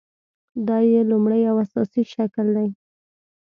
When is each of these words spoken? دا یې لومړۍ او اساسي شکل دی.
دا 0.67 0.77
یې 0.91 1.01
لومړۍ 1.11 1.41
او 1.49 1.55
اساسي 1.65 2.03
شکل 2.13 2.47
دی. 2.55 2.69